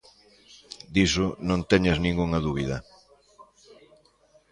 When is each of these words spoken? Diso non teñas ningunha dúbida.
Diso 0.93 1.27
non 1.49 1.59
teñas 1.71 1.99
ningunha 2.05 2.43
dúbida. 2.47 2.77